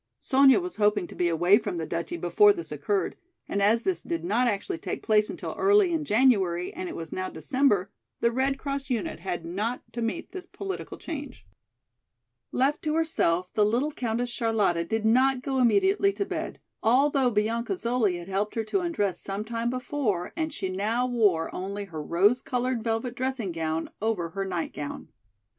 Sonya 0.19 0.59
was 0.59 0.77
hoping 0.77 1.05
to 1.05 1.13
be 1.13 1.29
away 1.29 1.59
from 1.59 1.77
the 1.77 1.85
duchy 1.85 2.17
before 2.17 2.51
this 2.53 2.71
occurred, 2.71 3.15
and 3.47 3.61
as 3.61 3.83
this 3.83 4.01
did 4.01 4.23
not 4.25 4.47
actually 4.47 4.79
take 4.79 5.03
place 5.03 5.29
until 5.29 5.53
early 5.59 5.91
in 5.93 6.03
January 6.05 6.73
and 6.73 6.89
it 6.89 6.95
was 6.95 7.11
now 7.11 7.29
December, 7.29 7.91
the 8.19 8.29
American 8.29 8.53
Red 8.53 8.57
Cross 8.59 8.89
unit 8.89 9.19
had 9.19 9.45
not 9.45 9.83
to 9.93 10.01
meet 10.01 10.31
this 10.31 10.47
political 10.47 10.97
change. 10.97 11.45
Left 12.51 12.81
to 12.81 12.95
herself 12.95 13.53
the 13.53 13.63
little 13.63 13.91
Countess 13.91 14.31
Charlotta 14.31 14.83
did 14.85 15.05
not 15.05 15.43
go 15.43 15.59
immediately 15.59 16.11
to 16.13 16.25
bed, 16.25 16.59
although 16.81 17.29
Bianca 17.29 17.73
Zoli 17.73 18.17
had 18.17 18.27
helped 18.27 18.55
her 18.55 18.63
to 18.63 18.79
undress 18.79 19.19
some 19.19 19.45
time 19.45 19.69
before 19.69 20.33
and 20.35 20.51
she 20.51 20.67
now 20.67 21.05
wore 21.05 21.53
only 21.53 21.85
her 21.85 22.01
rose 22.01 22.41
colored 22.41 22.83
velvet 22.83 23.13
dressing 23.15 23.51
gown 23.51 23.87
over 24.01 24.29
her 24.29 24.45
night 24.45 24.73
gown. 24.73 25.09